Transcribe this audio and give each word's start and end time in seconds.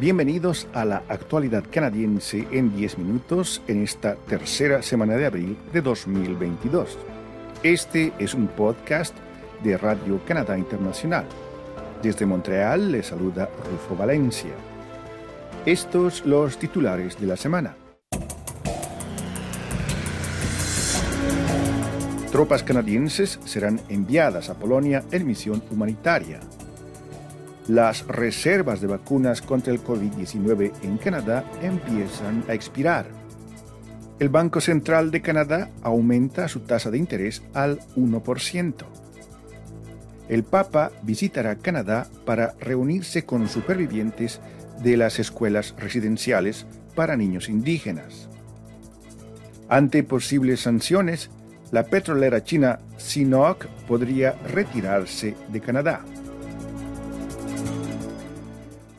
Bienvenidos 0.00 0.68
a 0.74 0.84
la 0.84 1.02
actualidad 1.08 1.64
canadiense 1.72 2.46
en 2.52 2.76
10 2.76 2.98
minutos 2.98 3.60
en 3.66 3.82
esta 3.82 4.14
tercera 4.14 4.80
semana 4.80 5.16
de 5.16 5.26
abril 5.26 5.56
de 5.72 5.80
2022. 5.80 6.96
Este 7.64 8.12
es 8.20 8.32
un 8.32 8.46
podcast 8.46 9.12
de 9.64 9.76
Radio 9.76 10.20
Canadá 10.24 10.56
Internacional. 10.56 11.24
Desde 12.00 12.26
Montreal 12.26 12.92
le 12.92 13.02
saluda 13.02 13.50
Rufo 13.68 13.96
Valencia. 13.96 14.52
Estos 15.66 16.24
los 16.24 16.60
titulares 16.60 17.18
de 17.18 17.26
la 17.26 17.36
semana. 17.36 17.74
Tropas 22.30 22.62
canadienses 22.62 23.40
serán 23.44 23.80
enviadas 23.88 24.48
a 24.48 24.54
Polonia 24.54 25.02
en 25.10 25.26
misión 25.26 25.60
humanitaria 25.72 26.38
las 27.68 28.06
reservas 28.06 28.80
de 28.80 28.86
vacunas 28.86 29.42
contra 29.42 29.72
el 29.72 29.84
COVID-19 29.84 30.72
en 30.82 30.96
Canadá 30.96 31.44
empiezan 31.62 32.42
a 32.48 32.54
expirar. 32.54 33.06
El 34.18 34.30
Banco 34.30 34.60
Central 34.60 35.10
de 35.10 35.20
Canadá 35.20 35.70
aumenta 35.82 36.48
su 36.48 36.60
tasa 36.60 36.90
de 36.90 36.98
interés 36.98 37.42
al 37.52 37.78
1%. 37.94 38.74
El 40.28 40.44
Papa 40.44 40.90
visitará 41.02 41.56
Canadá 41.56 42.08
para 42.24 42.54
reunirse 42.58 43.24
con 43.24 43.48
supervivientes 43.48 44.40
de 44.82 44.96
las 44.96 45.18
escuelas 45.18 45.74
residenciales 45.78 46.66
para 46.94 47.16
niños 47.16 47.48
indígenas. 47.48 48.28
Ante 49.68 50.02
posibles 50.02 50.60
sanciones, 50.60 51.30
la 51.70 51.84
petrolera 51.84 52.42
china 52.42 52.80
Sinopec 52.96 53.68
podría 53.86 54.32
retirarse 54.46 55.34
de 55.52 55.60
Canadá. 55.60 56.02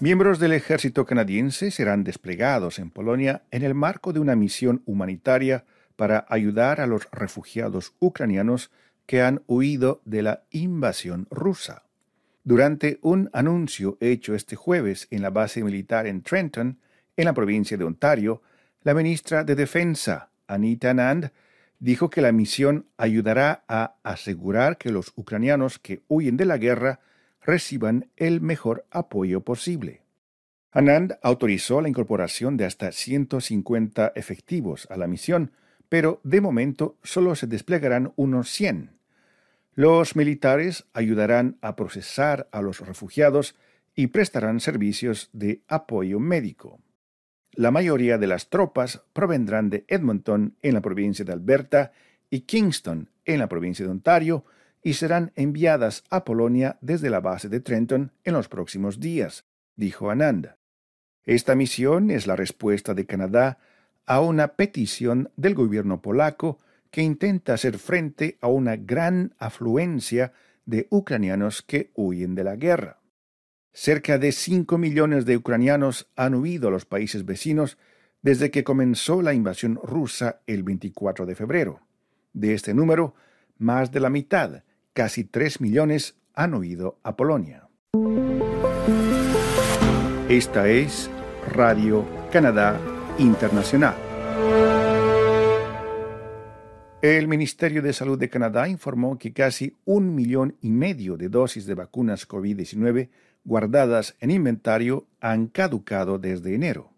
Miembros 0.02 0.40
del 0.40 0.54
ejército 0.54 1.06
canadiense 1.06 1.72
serán 1.72 2.06
desplegados 2.06 2.80
en 2.80 2.90
Polonia 2.90 3.44
en 3.52 3.64
el 3.64 3.76
marco 3.76 4.14
de 4.14 4.22
una 4.22 4.34
misión 4.34 4.82
humanitaria 4.86 5.66
para 5.98 6.26
ayudar 6.30 6.80
a 6.80 6.88
los 6.88 7.10
refugiados 7.12 7.94
ucranianos 8.00 8.72
que 9.06 9.22
han 9.22 9.42
huido 9.46 10.02
de 10.06 10.22
la 10.22 10.44
invasión 10.52 11.28
rusa. 11.30 11.84
Durante 12.46 13.00
un 13.02 13.30
anuncio 13.34 13.98
hecho 14.00 14.36
este 14.36 14.56
jueves 14.56 15.10
en 15.12 15.22
la 15.22 15.32
base 15.32 15.62
militar 15.66 16.08
en 16.08 16.22
Trenton, 16.22 16.80
en 17.18 17.26
la 17.26 17.34
provincia 17.34 17.76
de 17.76 17.84
Ontario, 17.84 18.42
la 18.84 18.94
ministra 18.94 19.44
de 19.44 19.56
Defensa, 19.56 20.30
Anita 20.48 20.94
Nand, 20.94 21.32
dijo 21.80 22.10
que 22.10 22.22
la 22.22 22.32
misión 22.32 22.86
ayudará 22.96 23.66
a 23.68 23.96
asegurar 24.04 24.78
que 24.78 24.94
los 24.94 25.12
ucranianos 25.18 25.78
que 25.78 26.04
huyen 26.08 26.38
de 26.38 26.46
la 26.46 26.58
guerra 26.58 27.02
reciban 27.50 28.10
el 28.16 28.42
mejor 28.42 28.86
apoyo 28.92 29.42
posible. 29.42 30.02
Anand 30.72 31.18
autorizó 31.24 31.82
la 31.82 31.90
incorporación 31.90 32.58
de 32.58 32.66
hasta 32.66 32.92
150 32.92 34.14
efectivos 34.16 34.88
a 34.92 34.98
la 34.98 35.08
misión, 35.08 35.52
pero 35.90 36.22
de 36.24 36.42
momento 36.42 36.98
solo 37.04 37.34
se 37.36 37.48
desplegarán 37.48 38.14
unos 38.16 38.52
100. 38.52 38.92
Los 39.74 40.16
militares 40.16 40.86
ayudarán 40.94 41.58
a 41.62 41.76
procesar 41.76 42.48
a 42.52 42.62
los 42.62 42.82
refugiados 42.82 43.56
y 43.96 44.08
prestarán 44.08 44.60
servicios 44.60 45.30
de 45.34 45.62
apoyo 45.68 46.20
médico. 46.20 46.80
La 47.54 47.72
mayoría 47.72 48.20
de 48.20 48.28
las 48.28 48.50
tropas 48.50 49.02
provendrán 49.14 49.72
de 49.72 49.86
Edmonton 49.88 50.56
en 50.62 50.76
la 50.76 50.82
provincia 50.82 51.26
de 51.26 51.34
Alberta 51.34 51.92
y 52.30 52.42
Kingston 52.42 53.10
en 53.26 53.40
la 53.40 53.50
provincia 53.50 53.84
de 53.86 53.92
Ontario, 53.92 54.46
y 54.82 54.94
serán 54.94 55.32
enviadas 55.36 56.04
a 56.10 56.24
Polonia 56.24 56.78
desde 56.82 57.10
la 57.10 57.20
base 57.20 57.50
de 57.50 57.60
Trenton 57.60 58.12
en 58.24 58.34
los 58.34 58.48
próximos 58.48 59.00
días, 59.00 59.46
dijo 59.76 60.10
Anand. 60.10 60.56
Esta 61.26 61.56
misión 61.56 62.12
es 62.12 62.28
la 62.28 62.36
respuesta 62.36 62.94
de 62.94 63.06
Canadá 63.06 63.60
a 64.06 64.22
una 64.22 64.50
petición 64.50 65.32
del 65.36 65.54
gobierno 65.54 66.02
polaco 66.02 66.58
que 66.92 67.02
intenta 67.02 67.54
hacer 67.54 67.78
frente 67.78 68.38
a 68.42 68.48
una 68.48 68.76
gran 68.76 69.36
afluencia 69.38 70.34
de 70.66 70.88
ucranianos 70.90 71.62
que 71.62 71.92
huyen 71.96 72.36
de 72.36 72.44
la 72.44 72.56
guerra. 72.56 73.00
Cerca 73.72 74.18
de 74.18 74.32
cinco 74.32 74.78
millones 74.78 75.26
de 75.26 75.38
ucranianos 75.38 76.10
han 76.16 76.34
huido 76.34 76.70
a 76.70 76.72
los 76.72 76.86
países 76.86 77.26
vecinos 77.26 77.78
desde 78.22 78.50
que 78.50 78.64
comenzó 78.64 79.22
la 79.22 79.34
invasión 79.34 79.80
rusa 79.84 80.42
el 80.48 80.64
24 80.64 81.26
de 81.26 81.36
febrero. 81.36 81.82
De 82.34 82.54
este 82.54 82.74
número, 82.74 83.14
más 83.58 83.92
de 83.92 84.00
la 84.00 84.10
mitad 84.10 84.64
casi 85.00 85.24
3 85.24 85.62
millones 85.62 86.18
han 86.34 86.54
huido 86.56 87.00
a 87.04 87.16
Polonia. 87.16 87.70
Esta 90.28 90.68
es 90.68 91.10
Radio 91.54 92.06
Canadá 92.34 92.78
Internacional. 93.18 93.96
El 97.02 97.30
Ministerio 97.30 97.82
de 97.82 97.94
Salud 97.94 98.20
de 98.20 98.30
Canadá 98.30 98.68
informó 98.68 99.18
que 99.18 99.32
casi 99.32 99.78
un 99.86 100.14
millón 100.16 100.58
y 100.60 100.70
medio 100.70 101.16
de 101.16 101.30
dosis 101.30 101.66
de 101.66 101.76
vacunas 101.76 102.28
COVID-19 102.28 103.08
guardadas 103.46 104.18
en 104.20 104.32
inventario 104.32 105.08
han 105.22 105.48
caducado 105.48 106.20
desde 106.20 106.54
enero. 106.54 106.92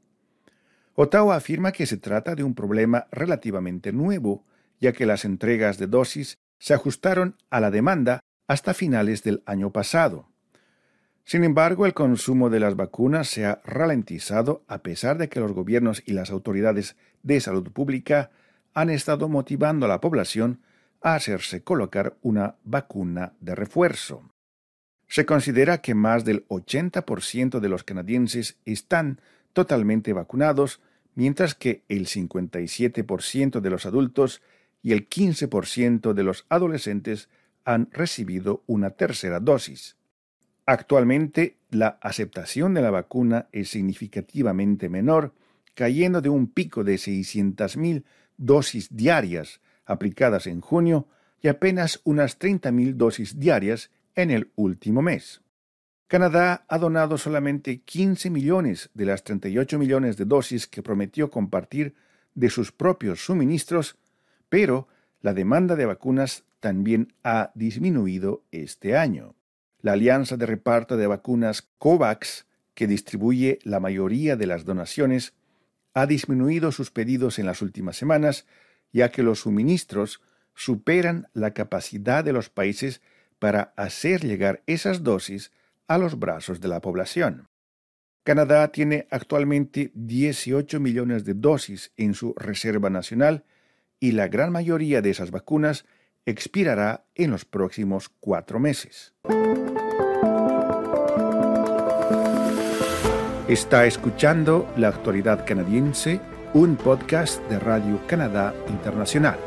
Ottawa 0.96 1.36
afirma 1.36 1.72
que 1.72 1.86
se 1.86 1.98
trata 1.98 2.34
de 2.34 2.44
un 2.44 2.56
problema 2.56 3.06
relativamente 3.12 3.94
nuevo, 3.94 4.44
ya 4.80 4.92
que 4.92 5.06
las 5.06 5.24
entregas 5.24 5.78
de 5.78 5.86
dosis 5.86 6.40
se 6.62 6.76
ajustaron 6.76 7.36
a 7.50 7.60
la 7.60 7.72
demanda 7.72 8.20
hasta 8.48 8.76
finales 8.76 9.24
del 9.24 9.42
año 9.48 9.72
pasado. 9.72 10.28
Sin 11.26 11.44
embargo, 11.44 11.88
el 11.88 11.96
consumo 11.96 12.52
de 12.52 12.60
las 12.60 12.76
vacunas 12.76 13.30
se 13.30 13.48
ha 13.48 13.62
ralentizado 13.66 14.64
a 14.68 14.84
pesar 14.84 15.18
de 15.18 15.28
que 15.28 15.40
los 15.40 15.54
gobiernos 15.54 16.04
y 16.06 16.14
las 16.14 16.30
autoridades 16.30 16.96
de 17.24 17.42
salud 17.42 17.72
pública 17.72 18.30
han 18.76 18.92
estado 18.92 19.28
motivando 19.28 19.88
a 19.88 19.90
la 19.90 20.02
población 20.02 20.62
a 21.02 21.16
hacerse 21.16 21.64
colocar 21.64 22.16
una 22.22 22.58
vacuna 22.64 23.34
de 23.40 23.56
refuerzo. 23.56 24.30
Se 25.08 25.26
considera 25.26 25.82
que 25.82 25.96
más 25.96 26.26
del 26.26 26.48
80% 26.48 27.60
de 27.60 27.70
los 27.70 27.84
canadienses 27.84 28.58
están 28.66 29.20
totalmente 29.54 30.14
vacunados, 30.14 30.80
mientras 31.16 31.56
que 31.56 31.82
el 31.90 32.06
57% 32.06 33.62
de 33.62 33.70
los 33.72 33.88
adultos 33.88 34.44
y 34.84 34.94
el 34.94 35.10
15% 35.10 36.14
de 36.14 36.24
los 36.24 36.46
adolescentes 36.50 37.30
han 37.64 37.90
recibido 37.92 38.64
una 38.68 38.92
tercera 38.92 39.40
dosis. 39.40 39.98
Actualmente, 40.66 41.58
la 41.70 42.00
aceptación 42.02 42.74
de 42.74 42.82
la 42.82 42.92
vacuna 42.92 43.48
es 43.52 43.70
significativamente 43.70 44.90
menor, 44.90 45.34
cayendo 45.76 46.22
de 46.22 46.30
un 46.30 46.48
pico 46.48 46.84
de 46.84 46.96
600.000 46.96 48.04
dosis 48.38 48.96
diarias 48.96 49.62
aplicadas 49.86 50.48
en 50.48 50.62
junio 50.62 51.08
y 51.42 51.48
apenas 51.48 52.02
unas 52.04 52.40
30.000 52.40 52.94
dosis 52.94 53.40
diarias 53.40 53.92
en 54.16 54.32
el 54.32 54.52
último 54.56 55.02
mes. 55.02 55.42
Canadá 56.08 56.66
ha 56.68 56.78
donado 56.78 57.18
solamente 57.18 57.82
15 57.82 58.30
millones 58.30 58.90
de 58.94 59.06
las 59.06 59.24
38 59.24 59.80
millones 59.80 60.18
de 60.18 60.26
dosis 60.26 60.68
que 60.68 60.84
prometió 60.84 61.30
compartir 61.32 61.96
de 62.36 62.50
sus 62.50 62.72
propios 62.72 63.24
suministros 63.26 63.98
pero 64.52 64.90
la 65.22 65.34
demanda 65.34 65.78
de 65.78 65.86
vacunas 65.86 66.44
también 66.60 67.14
ha 67.24 67.52
disminuido 67.56 68.44
este 68.52 68.98
año. 68.98 69.34
La 69.80 69.94
Alianza 69.94 70.36
de 70.36 70.46
Reparto 70.46 70.98
de 70.98 71.08
Vacunas 71.08 71.70
COVAX, 71.78 72.48
que 72.74 72.86
distribuye 72.86 73.60
la 73.64 73.80
mayoría 73.80 74.36
de 74.36 74.48
las 74.48 74.66
donaciones, 74.66 75.36
ha 75.94 76.06
disminuido 76.06 76.74
sus 76.74 76.92
pedidos 76.92 77.40
en 77.40 77.46
las 77.46 77.62
últimas 77.62 77.96
semanas, 77.96 78.46
ya 78.92 79.10
que 79.10 79.24
los 79.24 79.40
suministros 79.40 80.22
superan 80.54 81.30
la 81.32 81.54
capacidad 81.54 82.22
de 82.22 82.34
los 82.34 82.50
países 82.50 83.02
para 83.40 83.74
hacer 83.78 84.22
llegar 84.22 84.64
esas 84.68 85.02
dosis 85.02 85.54
a 85.88 85.98
los 85.98 86.20
brazos 86.20 86.60
de 86.60 86.68
la 86.68 86.82
población. 86.82 87.48
Canadá 88.26 88.70
tiene 88.74 89.08
actualmente 89.12 89.92
18 89.94 90.82
millones 90.82 91.24
de 91.24 91.36
dosis 91.36 91.94
en 91.96 92.14
su 92.16 92.34
Reserva 92.36 92.90
Nacional 92.90 93.46
y 94.02 94.12
la 94.14 94.28
gran 94.28 94.52
mayoría 94.52 95.02
de 95.02 95.12
esas 95.12 95.32
vacunas 95.32 95.86
expirará 96.26 97.06
en 97.16 97.32
los 97.32 97.46
próximos 97.46 98.10
cuatro 98.10 98.60
meses. 98.60 99.14
Está 103.48 103.86
escuchando 103.86 104.68
La 104.76 104.88
Actualidad 104.88 105.46
Canadiense, 105.46 106.20
un 106.54 106.78
podcast 106.78 107.42
de 107.48 107.60
Radio 107.60 108.02
Canadá 108.08 108.56
Internacional. 108.70 109.38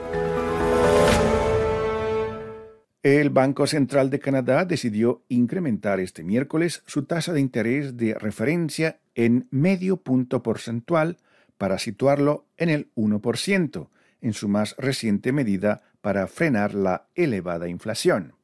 El 3.02 3.30
Banco 3.30 3.66
Central 3.66 4.08
de 4.08 4.20
Canadá 4.20 4.64
decidió 4.64 5.24
incrementar 5.28 6.00
este 6.00 6.22
miércoles 6.22 6.82
su 6.86 7.04
tasa 7.04 7.32
de 7.32 7.40
interés 7.40 7.96
de 7.96 8.14
referencia 8.14 9.00
en 9.14 9.48
medio 9.50 9.96
punto 9.98 10.42
porcentual 10.42 11.18
para 11.58 11.78
situarlo 11.78 12.46
en 12.56 12.70
el 12.70 12.92
1%, 12.94 13.88
en 14.24 14.32
su 14.32 14.48
más 14.48 14.74
reciente 14.78 15.32
medida 15.32 15.82
para 16.00 16.26
frenar 16.26 16.74
la 16.74 17.08
elevada 17.14 17.68
inflación. 17.68 18.34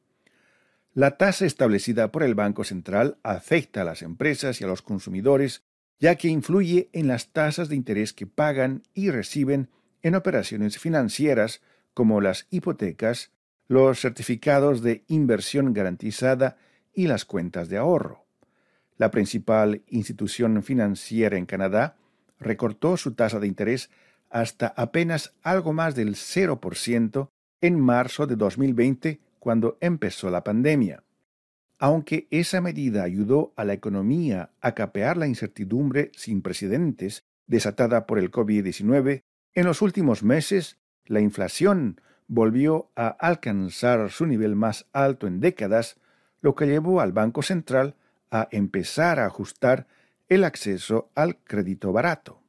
La 0.93 1.17
tasa 1.17 1.45
establecida 1.45 2.11
por 2.11 2.21
el 2.21 2.35
Banco 2.35 2.63
Central 2.63 3.17
afecta 3.23 3.81
a 3.81 3.83
las 3.83 4.03
empresas 4.03 4.61
y 4.61 4.63
a 4.63 4.67
los 4.67 4.83
consumidores 4.83 5.63
ya 5.99 6.15
que 6.15 6.27
influye 6.27 6.89
en 6.93 7.07
las 7.07 7.31
tasas 7.31 7.67
de 7.67 7.75
interés 7.75 8.13
que 8.13 8.27
pagan 8.27 8.83
y 8.93 9.09
reciben 9.09 9.69
en 10.03 10.15
operaciones 10.15 10.77
financieras 10.77 11.61
como 11.93 12.21
las 12.21 12.47
hipotecas, 12.51 13.31
los 13.67 14.01
certificados 14.01 14.81
de 14.81 15.03
inversión 15.07 15.73
garantizada 15.73 16.57
y 16.93 17.07
las 17.07 17.25
cuentas 17.25 17.69
de 17.69 17.77
ahorro. 17.77 18.25
La 18.97 19.09
principal 19.09 19.81
institución 19.87 20.61
financiera 20.61 21.37
en 21.37 21.47
Canadá 21.47 21.97
recortó 22.39 22.97
su 22.97 23.13
tasa 23.13 23.39
de 23.39 23.47
interés 23.47 23.89
hasta 24.31 24.73
apenas 24.75 25.33
algo 25.43 25.73
más 25.73 25.95
del 25.95 26.15
0% 26.15 27.29
en 27.61 27.79
marzo 27.79 28.25
de 28.25 28.35
2020, 28.35 29.19
cuando 29.39 29.77
empezó 29.81 30.29
la 30.29 30.43
pandemia. 30.43 31.03
Aunque 31.77 32.27
esa 32.31 32.61
medida 32.61 33.03
ayudó 33.03 33.53
a 33.55 33.65
la 33.65 33.73
economía 33.73 34.51
a 34.61 34.73
capear 34.73 35.17
la 35.17 35.27
incertidumbre 35.27 36.11
sin 36.15 36.41
precedentes 36.41 37.23
desatada 37.47 38.05
por 38.05 38.19
el 38.19 38.31
COVID-19, 38.31 39.23
en 39.53 39.65
los 39.65 39.81
últimos 39.81 40.23
meses 40.23 40.77
la 41.05 41.19
inflación 41.19 41.99
volvió 42.27 42.91
a 42.95 43.07
alcanzar 43.07 44.09
su 44.09 44.25
nivel 44.25 44.55
más 44.55 44.87
alto 44.93 45.27
en 45.27 45.39
décadas, 45.39 45.97
lo 46.39 46.55
que 46.55 46.65
llevó 46.65 47.01
al 47.01 47.11
Banco 47.11 47.41
Central 47.41 47.95
a 48.29 48.47
empezar 48.51 49.19
a 49.19 49.25
ajustar 49.25 49.87
el 50.29 50.45
acceso 50.45 51.11
al 51.13 51.37
crédito 51.37 51.91
barato. 51.91 52.40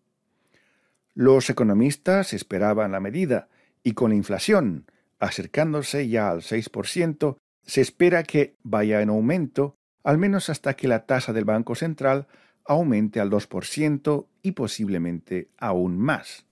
Los 1.14 1.50
economistas 1.50 2.32
esperaban 2.32 2.93
la 2.93 3.00
medida 3.00 3.49
y 3.82 3.93
con 3.93 4.11
la 4.11 4.17
inflación 4.17 4.87
acercándose 5.23 6.09
ya 6.09 6.31
al 6.31 6.41
6%, 6.41 7.37
se 7.62 7.81
espera 7.81 8.25
que 8.25 8.56
vaya 8.64 9.03
en 9.03 9.09
aumento 9.09 9.76
al 10.03 10.19
menos 10.19 10.50
hasta 10.50 10.75
que 10.75 10.88
la 10.88 11.06
tasa 11.06 11.32
del 11.32 11.44
Banco 11.44 11.76
Central 11.76 12.26
aumente 12.64 13.20
al 13.20 13.31
2% 13.31 14.26
y 14.43 14.53
posiblemente 14.53 15.49
aún 15.59 15.97
más. 15.97 16.44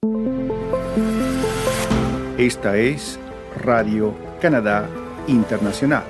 Esta 2.38 2.76
es 2.76 3.18
Radio 3.64 4.16
Canadá 4.40 4.88
Internacional. 5.26 6.04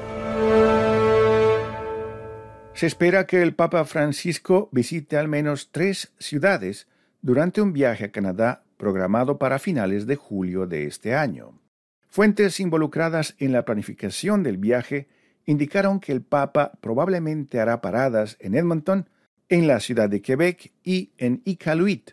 Se 2.75 2.87
espera 2.87 3.26
que 3.26 3.41
el 3.41 3.55
Papa 3.55 3.87
Francisco 3.87 4.69
visite 4.70 5.17
al 5.17 5.29
menos 5.29 5.70
tres 5.73 6.12
ciudades 6.19 6.88
durante 7.22 7.61
un 7.61 7.72
viaje 7.72 8.05
a 8.05 8.12
Canadá 8.12 8.64
programado 8.76 9.38
para 9.38 9.58
finales 9.58 10.06
de 10.06 10.17
julio 10.17 10.67
de 10.67 10.87
este 10.87 11.14
año. 11.14 11.61
Fuentes 12.08 12.58
involucradas 12.61 13.34
en 13.38 13.52
la 13.52 13.64
planificación 13.64 14.43
del 14.43 14.56
viaje 14.56 15.08
indicaron 15.46 16.00
que 16.00 16.12
el 16.12 16.22
Papa 16.22 16.72
probablemente 16.81 17.61
hará 17.61 17.81
paradas 17.81 18.37
en 18.40 18.55
Edmonton, 18.55 19.08
en 19.49 19.67
la 19.67 19.81
ciudad 19.81 20.08
de 20.08 20.22
Quebec 20.22 20.72
y 20.82 21.12
en 21.19 21.43
Iqaluit, 21.44 22.12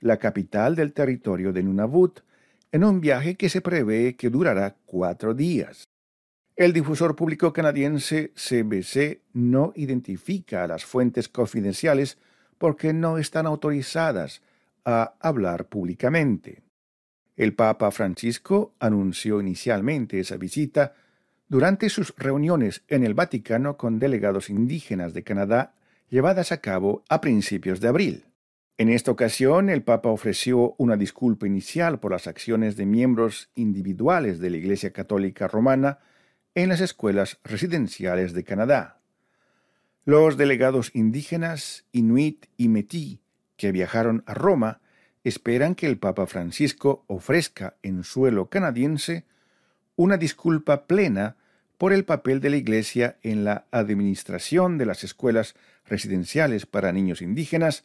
la 0.00 0.16
capital 0.18 0.74
del 0.74 0.92
territorio 0.92 1.52
de 1.52 1.62
Nunavut, 1.62 2.20
en 2.72 2.84
un 2.84 3.00
viaje 3.00 3.36
que 3.36 3.48
se 3.48 3.60
prevé 3.60 4.16
que 4.16 4.30
durará 4.30 4.76
cuatro 4.84 5.34
días. 5.34 5.84
El 6.56 6.72
difusor 6.72 7.14
público 7.14 7.52
canadiense 7.52 8.32
CBC 8.34 9.22
no 9.32 9.72
identifica 9.76 10.64
a 10.64 10.66
las 10.66 10.84
fuentes 10.84 11.28
confidenciales 11.28 12.18
porque 12.58 12.92
no 12.92 13.18
están 13.18 13.46
autorizadas 13.46 14.42
a 14.84 15.14
hablar 15.20 15.68
públicamente. 15.68 16.62
El 17.36 17.54
Papa 17.54 17.90
Francisco 17.90 18.74
anunció 18.80 19.40
inicialmente 19.40 20.18
esa 20.18 20.36
visita 20.36 20.94
durante 21.48 21.88
sus 21.88 22.14
reuniones 22.16 22.82
en 22.88 23.04
el 23.04 23.14
Vaticano 23.14 23.76
con 23.76 23.98
delegados 23.98 24.50
indígenas 24.50 25.14
de 25.14 25.22
Canadá 25.22 25.74
llevadas 26.10 26.52
a 26.52 26.60
cabo 26.60 27.04
a 27.08 27.20
principios 27.20 27.80
de 27.80 27.88
abril. 27.88 28.24
En 28.76 28.88
esta 28.88 29.10
ocasión, 29.10 29.70
el 29.70 29.82
Papa 29.82 30.08
ofreció 30.08 30.74
una 30.78 30.96
disculpa 30.96 31.46
inicial 31.46 31.98
por 31.98 32.12
las 32.12 32.26
acciones 32.26 32.76
de 32.76 32.86
miembros 32.86 33.50
individuales 33.56 34.38
de 34.38 34.50
la 34.50 34.56
Iglesia 34.56 34.92
Católica 34.92 35.48
Romana 35.48 35.98
en 36.54 36.68
las 36.68 36.80
escuelas 36.80 37.38
residenciales 37.42 38.34
de 38.34 38.44
Canadá. 38.44 39.00
Los 40.04 40.36
delegados 40.36 40.90
indígenas, 40.94 41.86
inuit 41.92 42.46
y 42.56 42.68
metí, 42.68 43.20
que 43.58 43.72
viajaron 43.72 44.22
a 44.24 44.32
Roma, 44.32 44.80
esperan 45.24 45.74
que 45.74 45.86
el 45.86 45.98
Papa 45.98 46.26
Francisco 46.26 47.04
ofrezca 47.08 47.76
en 47.82 48.04
suelo 48.04 48.48
canadiense 48.48 49.26
una 49.96 50.16
disculpa 50.16 50.86
plena 50.86 51.36
por 51.76 51.92
el 51.92 52.04
papel 52.04 52.40
de 52.40 52.50
la 52.50 52.56
Iglesia 52.56 53.18
en 53.22 53.44
la 53.44 53.66
administración 53.70 54.78
de 54.78 54.86
las 54.86 55.04
escuelas 55.04 55.54
residenciales 55.84 56.64
para 56.64 56.92
niños 56.92 57.20
indígenas, 57.20 57.84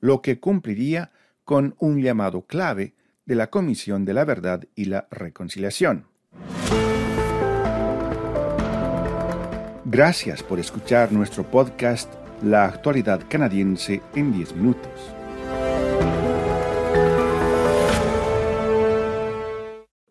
lo 0.00 0.22
que 0.22 0.40
cumpliría 0.40 1.10
con 1.44 1.74
un 1.78 2.00
llamado 2.00 2.42
clave 2.42 2.94
de 3.26 3.34
la 3.34 3.48
Comisión 3.48 4.04
de 4.04 4.14
la 4.14 4.24
Verdad 4.24 4.64
y 4.74 4.86
la 4.86 5.08
Reconciliación. 5.10 6.06
Gracias 9.84 10.42
por 10.42 10.60
escuchar 10.60 11.12
nuestro 11.12 11.44
podcast 11.44 12.12
La 12.42 12.66
actualidad 12.66 13.22
canadiense 13.28 14.00
en 14.14 14.32
10 14.32 14.54
minutos. 14.54 14.92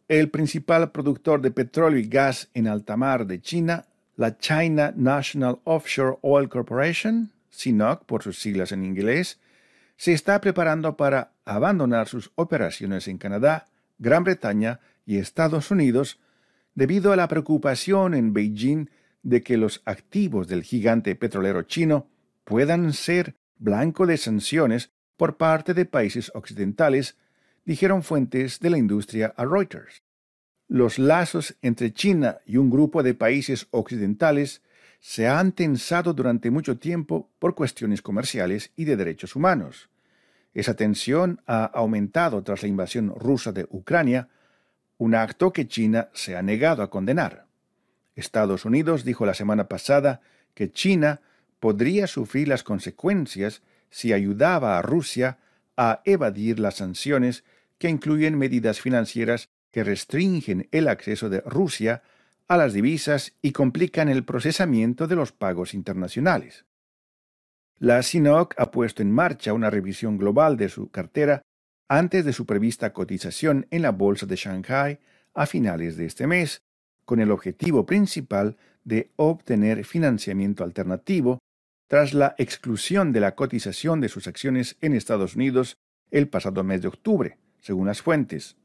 El 0.09 0.29
principal 0.29 0.91
productor 0.91 1.39
de 1.39 1.51
petróleo 1.51 1.97
y 1.97 2.09
gas 2.09 2.49
en 2.53 2.67
alta 2.67 2.97
mar 2.97 3.27
de 3.27 3.39
China, 3.39 3.85
la 4.17 4.37
China 4.37 4.93
National 4.97 5.59
Offshore 5.63 6.17
Oil 6.21 6.49
Corporation, 6.49 7.31
CNOOC 7.49 8.03
por 8.03 8.23
sus 8.23 8.39
siglas 8.39 8.73
en 8.73 8.83
inglés, 8.83 9.39
se 9.95 10.11
está 10.11 10.41
preparando 10.41 10.97
para 10.97 11.31
abandonar 11.45 12.09
sus 12.09 12.31
operaciones 12.35 13.07
en 13.07 13.19
Canadá, 13.19 13.67
Gran 13.99 14.25
Bretaña 14.25 14.81
y 15.05 15.17
Estados 15.17 15.71
Unidos 15.71 16.19
debido 16.75 17.13
a 17.13 17.15
la 17.15 17.29
preocupación 17.29 18.13
en 18.13 18.33
Beijing 18.33 18.89
de 19.23 19.43
que 19.43 19.55
los 19.55 19.81
activos 19.85 20.49
del 20.49 20.63
gigante 20.63 21.15
petrolero 21.15 21.61
chino 21.61 22.07
puedan 22.47 22.93
ser 22.93 23.35
blanco 23.57 24.07
de 24.07 24.15
sanciones 24.15 24.91
por 25.17 25.35
parte 25.35 25.73
de 25.73 25.83
países 25.83 26.31
occidentales, 26.33 27.17
dijeron 27.65 28.03
fuentes 28.03 28.61
de 28.61 28.69
la 28.69 28.77
industria 28.77 29.33
a 29.35 29.43
Reuters. 29.43 30.01
Los 30.69 30.97
lazos 30.97 31.57
entre 31.61 31.91
China 31.91 32.37
y 32.45 32.55
un 32.55 32.69
grupo 32.69 33.03
de 33.03 33.13
países 33.13 33.67
occidentales 33.71 34.61
se 35.01 35.27
han 35.27 35.51
tensado 35.51 36.13
durante 36.13 36.49
mucho 36.49 36.77
tiempo 36.77 37.29
por 37.37 37.53
cuestiones 37.53 38.01
comerciales 38.01 38.71
y 38.77 38.85
de 38.85 38.95
derechos 38.95 39.35
humanos. 39.35 39.89
Esa 40.53 40.73
tensión 40.73 41.41
ha 41.47 41.65
aumentado 41.65 42.43
tras 42.43 42.61
la 42.61 42.69
invasión 42.69 43.13
rusa 43.13 43.51
de 43.51 43.67
Ucrania, 43.69 44.29
un 44.97 45.15
acto 45.15 45.51
que 45.51 45.67
China 45.67 46.07
se 46.13 46.37
ha 46.37 46.41
negado 46.41 46.81
a 46.81 46.89
condenar. 46.89 47.45
Estados 48.15 48.63
Unidos 48.63 49.03
dijo 49.03 49.25
la 49.25 49.33
semana 49.33 49.67
pasada 49.67 50.21
que 50.53 50.71
China 50.71 51.19
podría 51.59 52.07
sufrir 52.07 52.47
las 52.47 52.63
consecuencias 52.63 53.61
si 53.89 54.13
ayudaba 54.13 54.77
a 54.77 54.81
Rusia 54.81 55.39
a 55.75 56.01
evadir 56.05 56.59
las 56.59 56.75
sanciones 56.75 57.43
que 57.77 57.89
incluyen 57.89 58.37
medidas 58.37 58.81
financieras 58.81 59.49
que 59.71 59.83
restringen 59.83 60.67
el 60.71 60.87
acceso 60.87 61.29
de 61.29 61.41
Rusia 61.41 62.01
a 62.47 62.57
las 62.57 62.73
divisas 62.73 63.33
y 63.41 63.51
complican 63.51 64.09
el 64.09 64.23
procesamiento 64.23 65.07
de 65.07 65.15
los 65.15 65.31
pagos 65.31 65.73
internacionales. 65.73 66.65
La 67.77 68.01
SINOC 68.01 68.55
ha 68.57 68.71
puesto 68.71 69.03
en 69.03 69.11
marcha 69.11 69.53
una 69.53 69.69
revisión 69.69 70.17
global 70.17 70.57
de 70.57 70.69
su 70.69 70.89
cartera 70.89 71.43
antes 71.87 72.25
de 72.25 72.33
su 72.33 72.45
prevista 72.45 72.91
cotización 72.91 73.67
en 73.69 73.83
la 73.83 73.91
Bolsa 73.91 74.25
de 74.25 74.35
Shanghai 74.35 74.99
a 75.33 75.45
finales 75.45 75.95
de 75.95 76.05
este 76.05 76.25
mes, 76.25 76.63
con 77.05 77.19
el 77.19 77.31
objetivo 77.31 77.85
principal 77.85 78.57
de 78.83 79.11
obtener 79.15 79.85
financiamiento 79.85 80.63
alternativo 80.63 81.39
tras 81.87 82.13
la 82.13 82.35
exclusión 82.37 83.13
de 83.13 83.21
la 83.21 83.35
cotización 83.35 84.01
de 84.01 84.09
sus 84.09 84.27
acciones 84.27 84.77
en 84.81 84.93
Estados 84.93 85.35
Unidos 85.35 85.77
el 86.11 86.27
pasado 86.27 86.63
mes 86.63 86.81
de 86.81 86.89
octubre, 86.89 87.37
según 87.61 87.87
las 87.87 88.01
fuentes. 88.01 88.57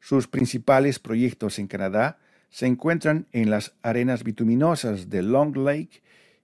Sus 0.00 0.26
principales 0.26 0.98
proyectos 0.98 1.58
en 1.58 1.66
Canadá 1.66 2.18
se 2.50 2.66
encuentran 2.66 3.26
en 3.32 3.50
las 3.50 3.74
arenas 3.82 4.24
bituminosas 4.24 5.10
de 5.10 5.22
Long 5.22 5.56
Lake 5.56 6.02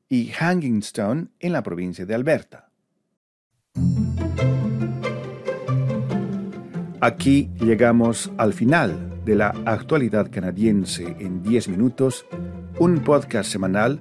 y 0.09 0.29
Hanging 0.29 0.79
Stone 0.79 1.29
en 1.41 1.53
la 1.53 1.63
provincia 1.63 2.07
de 2.07 2.15
Alberta. 2.15 2.71
Aquí 7.01 7.51
llegamos 7.61 8.33
al 8.39 8.55
final 8.55 9.23
de 9.25 9.37
la 9.37 9.49
actualidad 9.67 10.31
canadiense 10.31 11.17
en 11.21 11.43
10 11.43 11.69
minutos, 11.69 12.27
un 12.79 13.05
podcast 13.05 13.51
semanal 13.51 14.01